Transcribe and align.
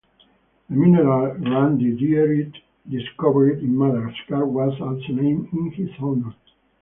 The 0.67 0.75
mineral 0.75 1.35
grandidierite, 1.35 2.55
discovered 2.89 3.59
in 3.59 3.77
Madagascar 3.77 4.47
was 4.47 4.73
also 4.81 5.13
named 5.13 5.49
in 5.53 5.69
his 5.73 5.91
honor. 5.99 6.33